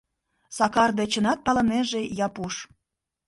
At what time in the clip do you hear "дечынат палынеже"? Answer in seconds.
0.99-2.01